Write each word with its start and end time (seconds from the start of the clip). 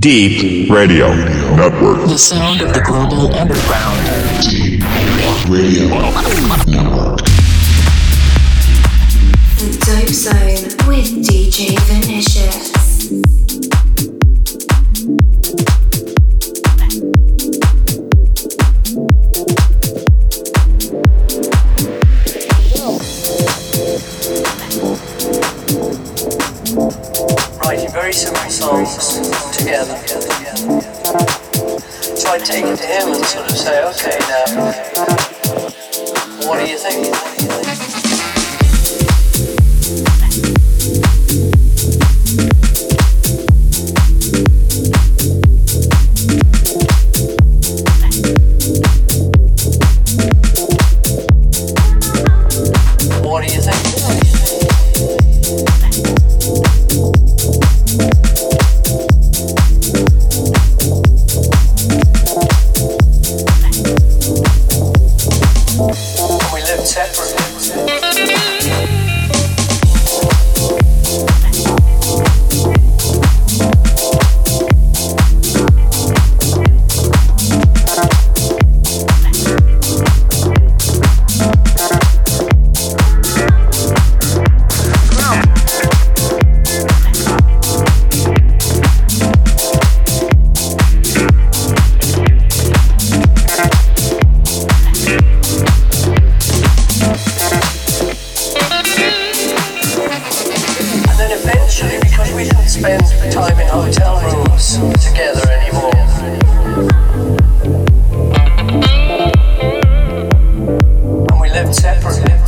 Deep 0.00 0.70
Radio 0.70 1.12
Network. 1.56 2.06
The 2.06 2.16
sound 2.16 2.60
of 2.60 2.72
the 2.72 2.80
global 2.82 3.34
underground. 3.34 3.98
Deep 4.48 4.80
Radio 5.50 5.88
Network. 6.68 7.18
The 9.58 9.74
Dope 9.84 10.14
Zone 10.14 10.86
with 10.86 11.26
DJ 11.26 11.76
Vinicius. 11.88 12.78
writing 27.64 27.90
very 27.90 28.12
simple 28.12 28.48
songs 28.48 29.47
together. 29.58 29.96
So 32.16 32.30
I 32.30 32.38
take 32.38 32.64
it 32.64 32.76
to 32.76 32.86
him 32.86 33.14
and 33.14 33.24
sort 33.24 33.50
of 33.50 33.56
say, 33.56 33.84
okay, 33.84 34.18
now, 34.28 34.44
what 36.46 36.58
do 36.58 36.70
you 36.70 36.78
think? 36.78 37.14
What 37.14 38.07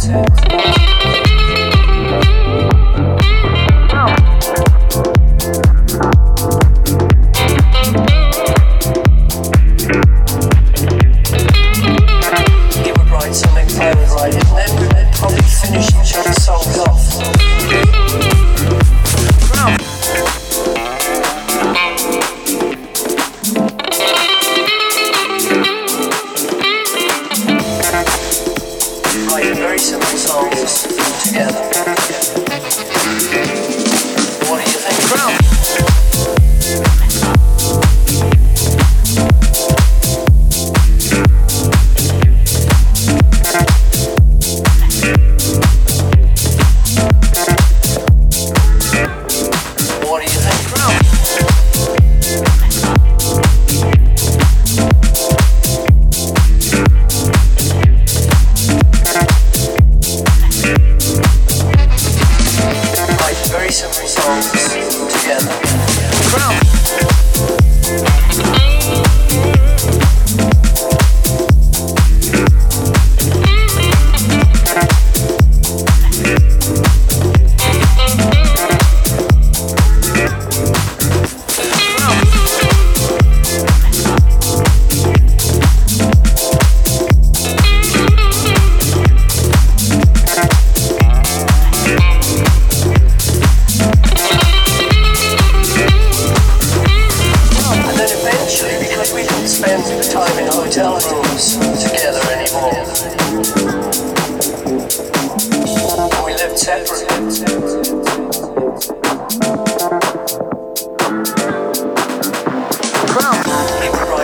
separately. 0.00 1.09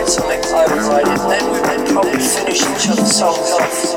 Write 0.07 0.15
something, 0.15 0.55
I 0.55 0.67
would 0.67 0.83
write 0.87 1.09
it, 1.09 1.19
and 1.19 1.31
then 1.31 1.45
we 1.51 1.59
would 1.61 1.89
probably 1.91 2.21
finish 2.21 2.63
each 2.63 2.89
other's 2.89 3.13
songs 3.13 3.51
off. 3.51 3.95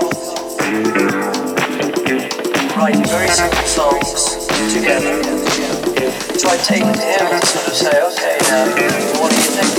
Writing 2.76 3.06
very 3.06 3.28
simple 3.28 3.68
songs 3.68 4.48
together. 4.74 5.24
So 6.40 6.50
I 6.50 6.58
take 6.58 6.84
it 6.84 6.96
to 6.96 7.02
him 7.02 7.28
and 7.32 7.44
sort 7.44 7.68
of 7.68 7.74
say, 7.74 8.02
okay, 8.02 8.38
now, 8.50 8.66
what 9.22 9.30
do 9.30 9.36
you 9.38 9.44
think? 9.54 9.70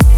What 0.00 0.09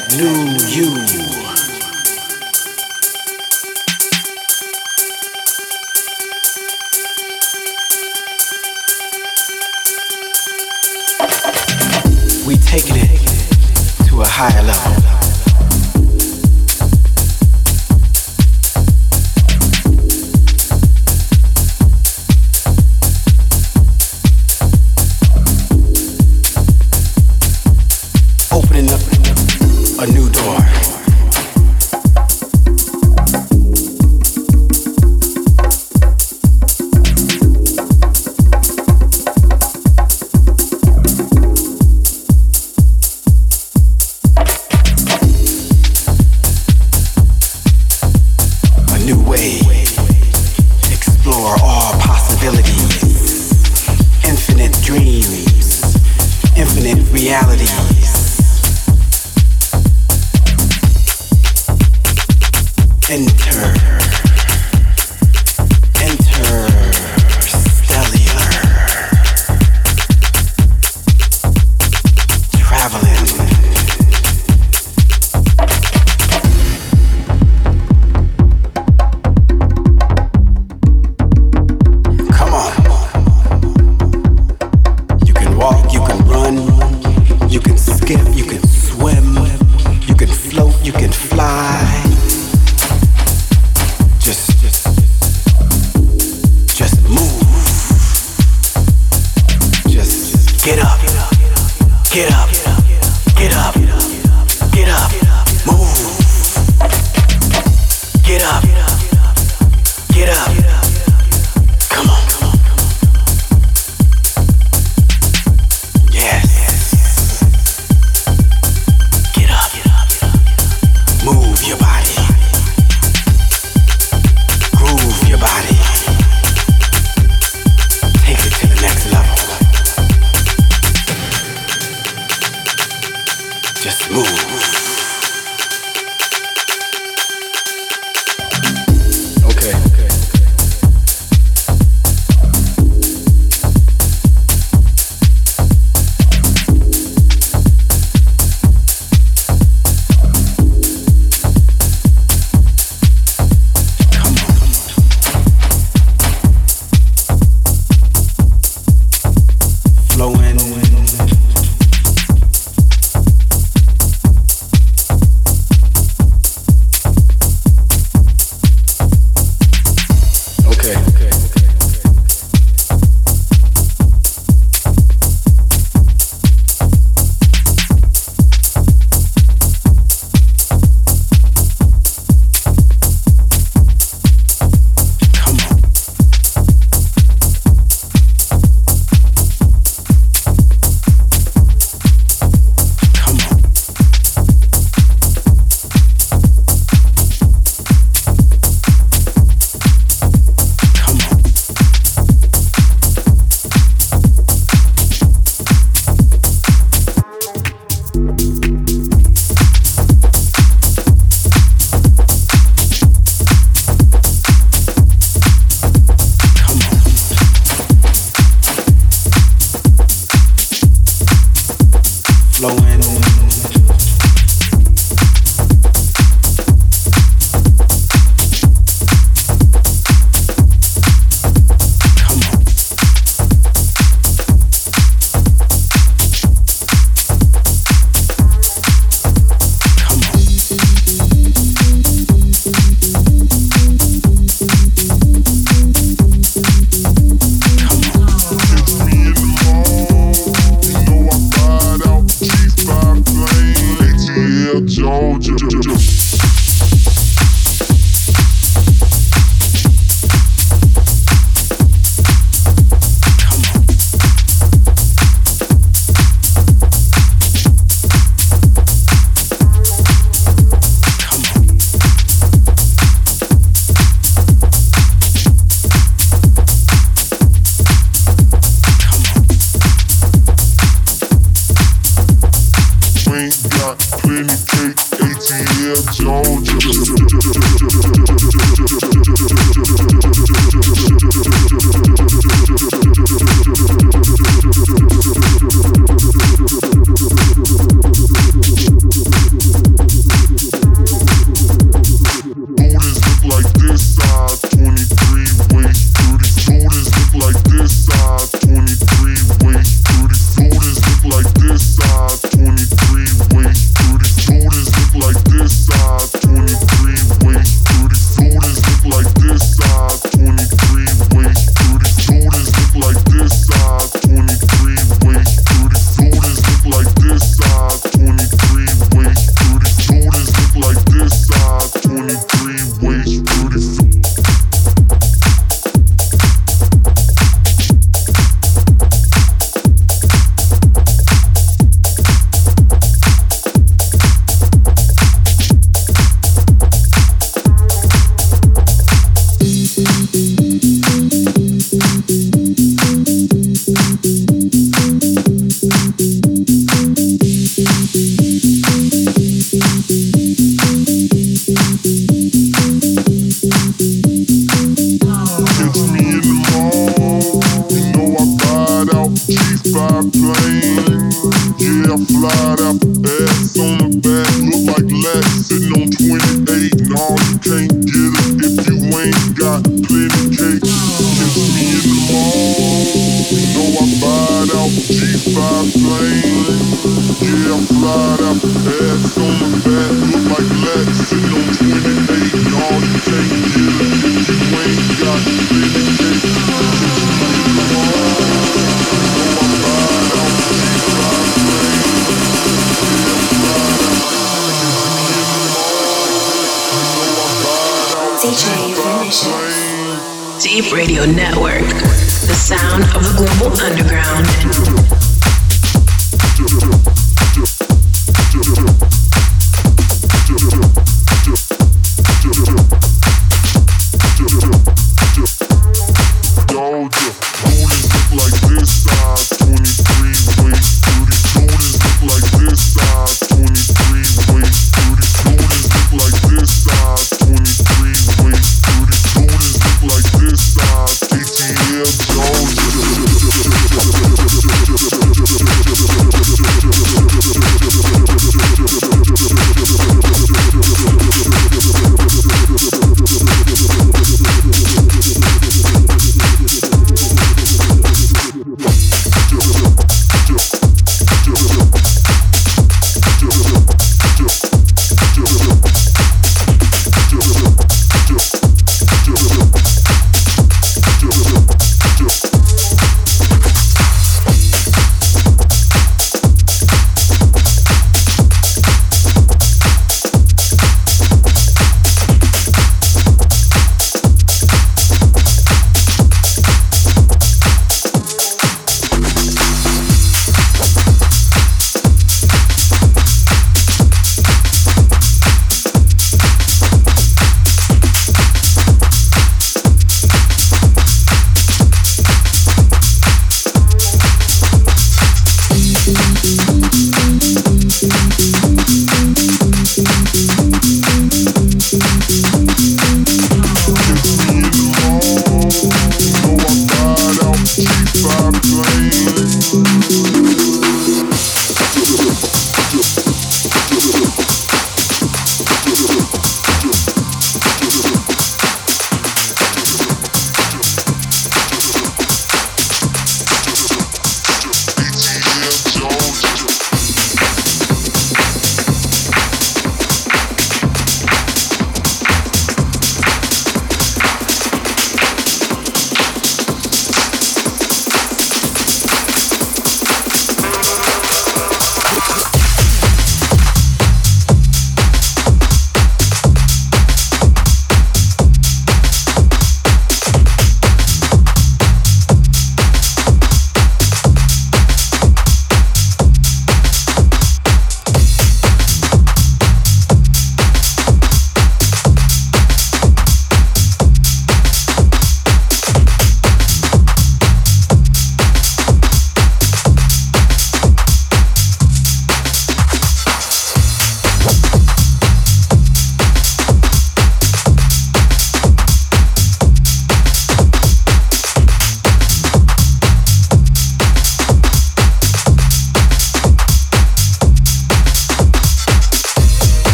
Come 0.00 1.21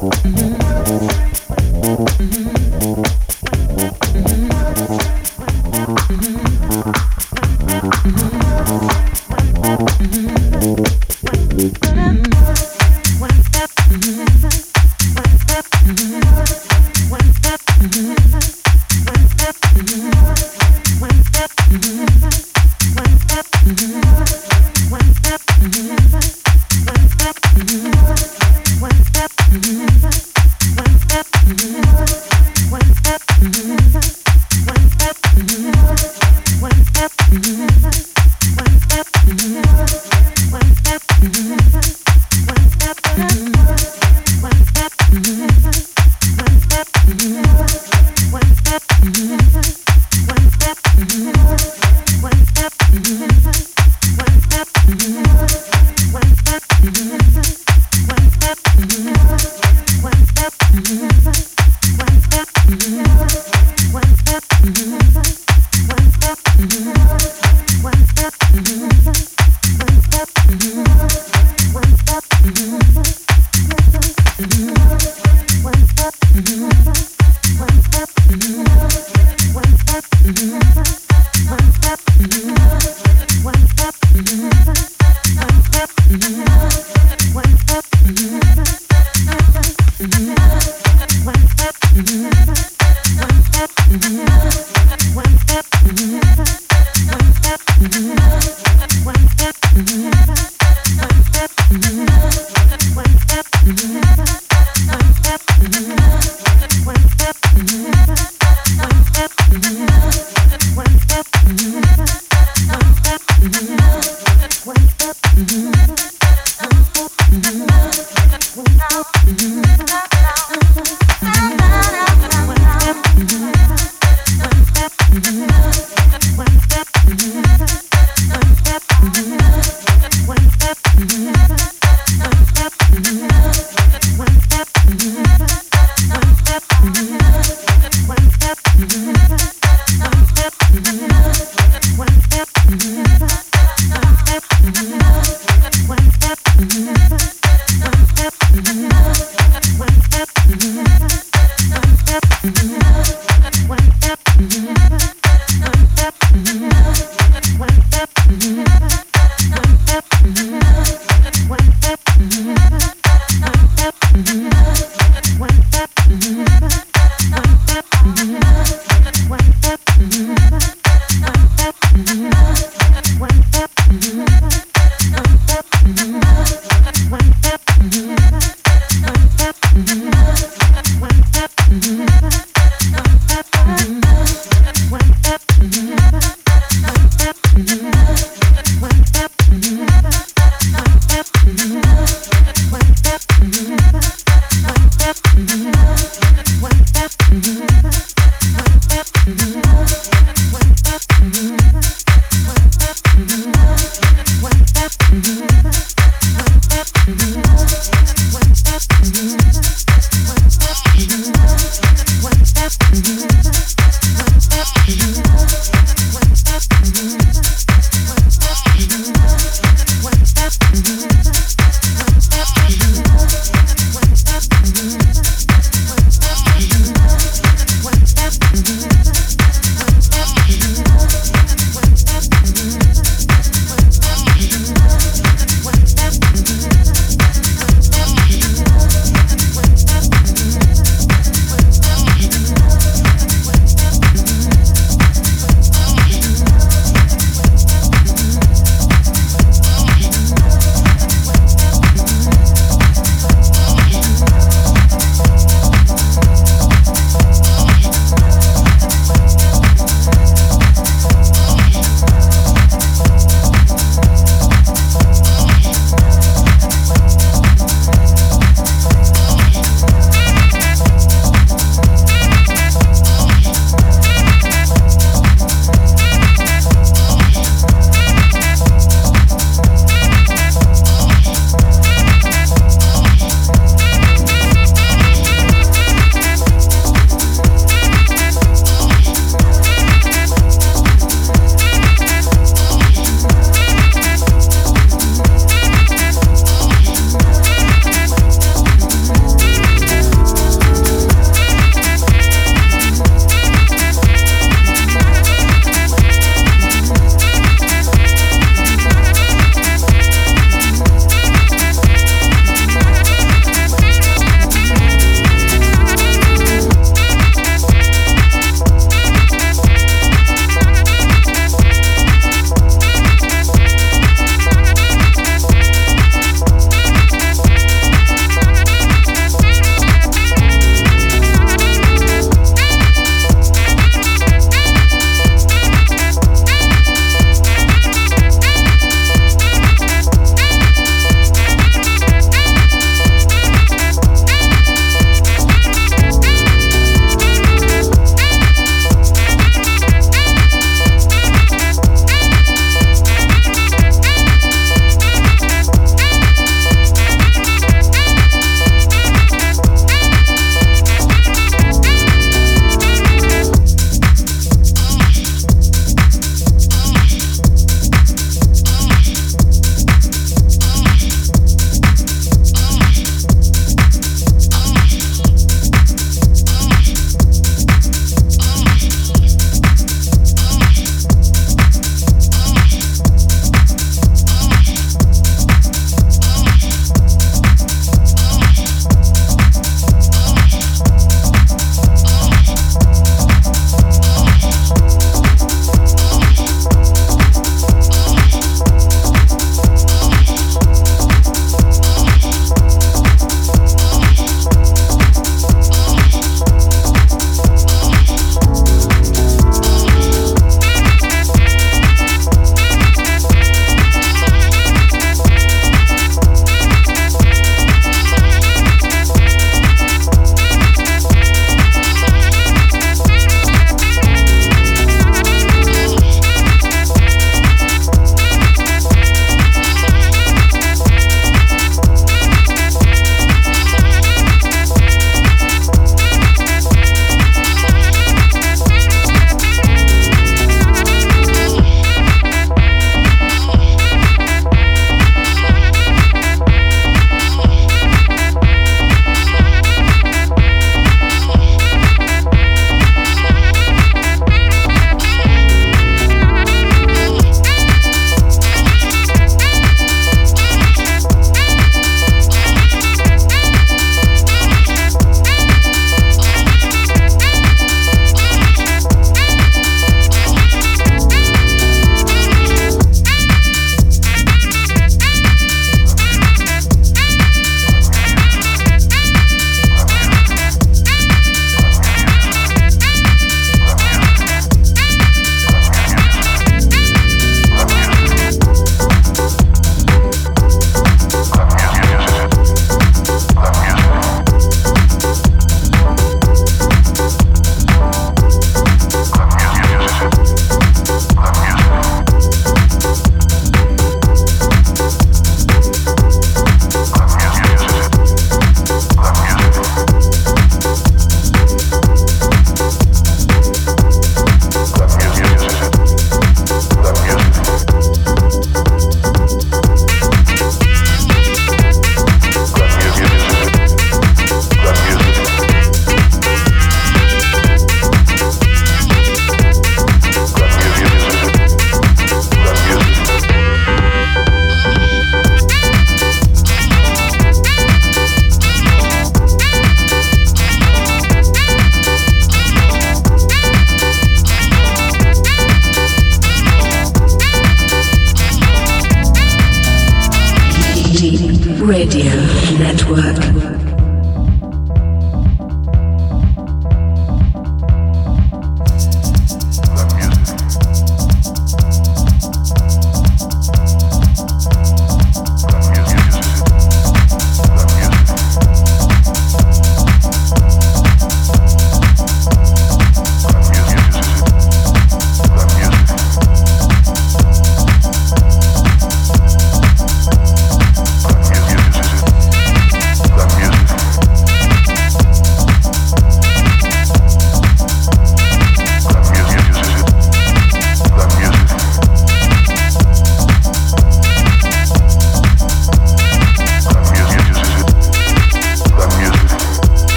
Mm-hmm. 0.00 0.67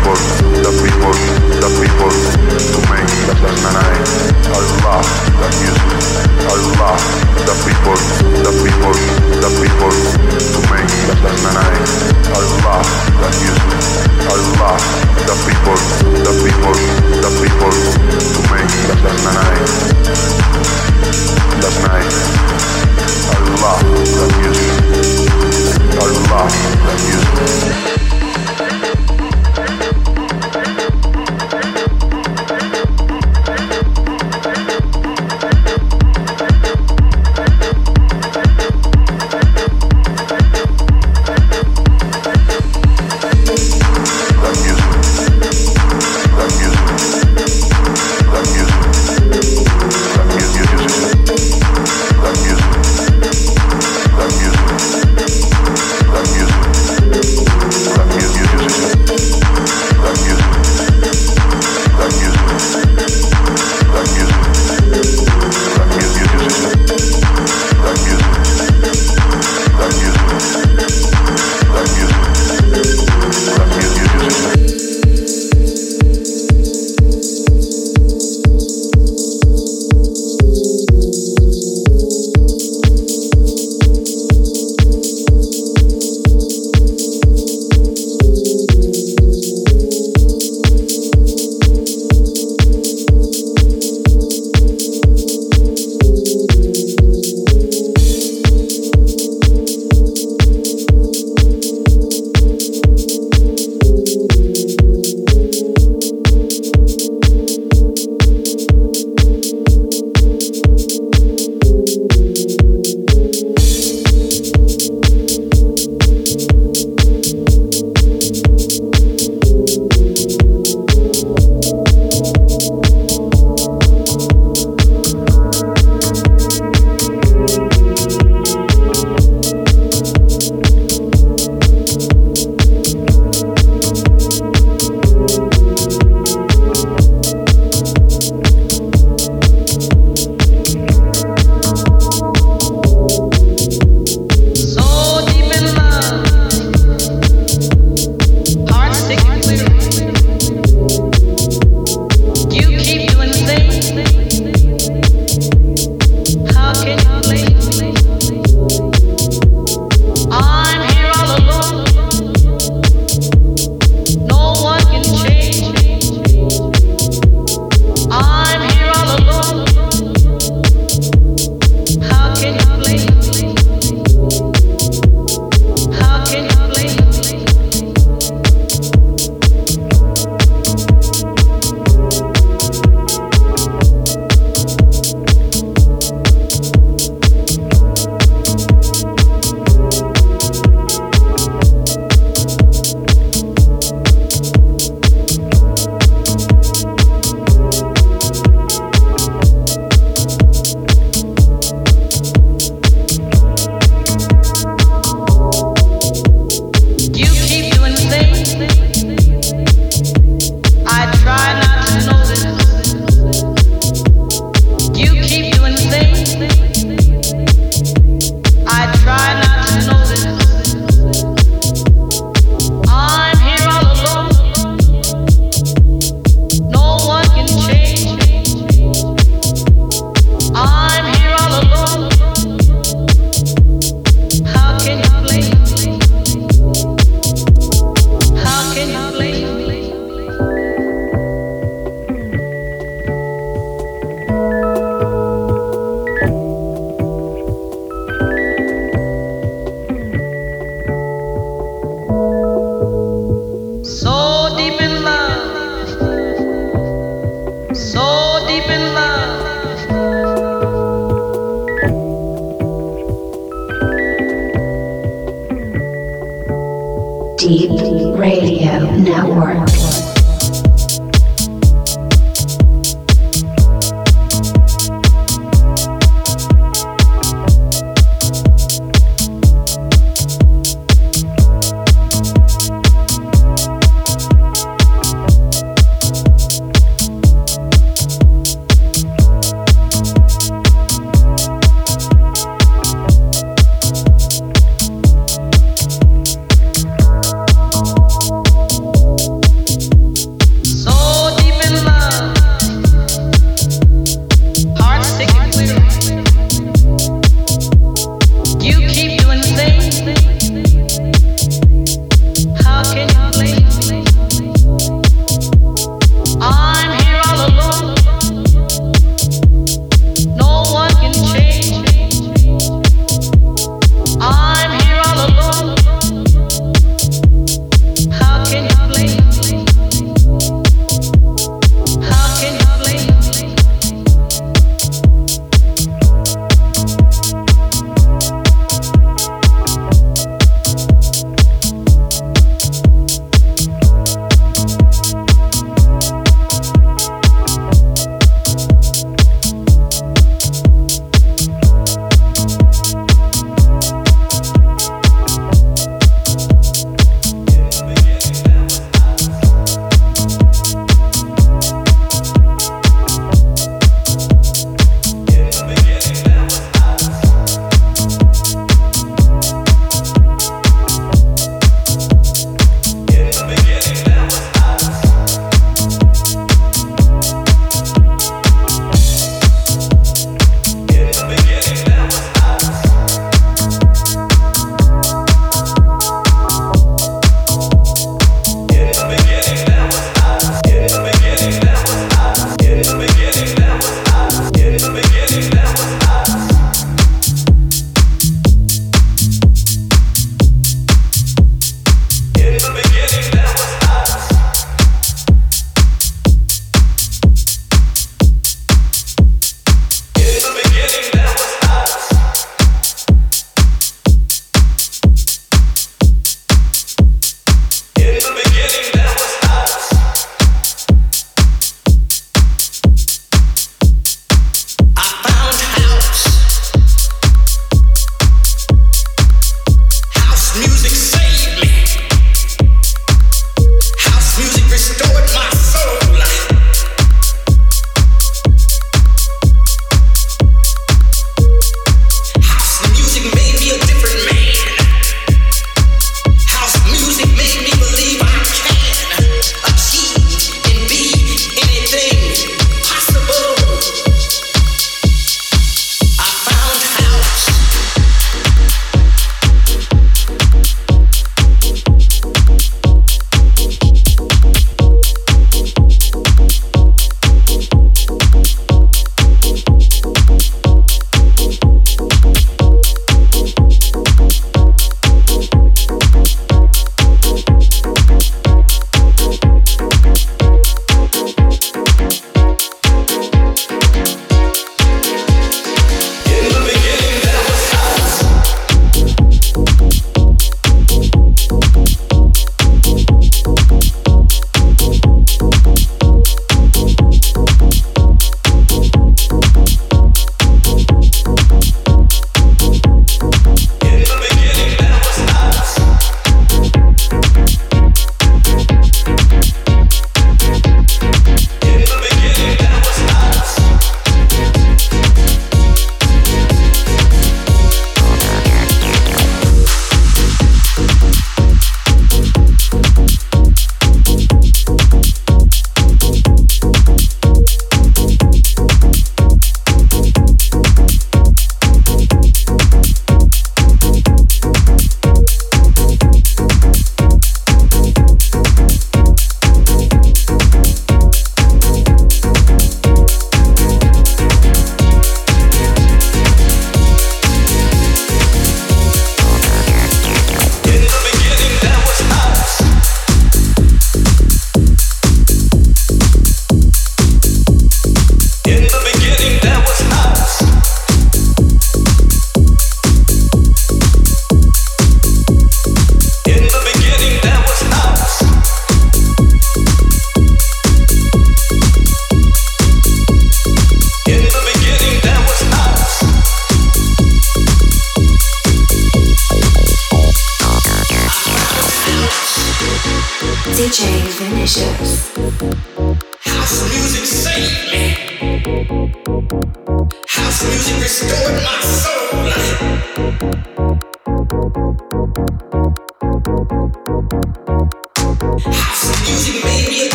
I 0.00 0.37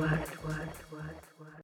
What? 0.00 0.08
What? 0.08 0.56
What? 0.90 1.20
word. 1.38 1.50